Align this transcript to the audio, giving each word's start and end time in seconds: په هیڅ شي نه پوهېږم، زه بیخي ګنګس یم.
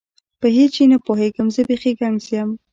په 0.41 0.47
هیڅ 0.55 0.71
شي 0.77 0.85
نه 0.91 0.97
پوهېږم، 1.05 1.47
زه 1.55 1.61
بیخي 1.69 1.91
ګنګس 1.99 2.25
یم. 2.35 2.49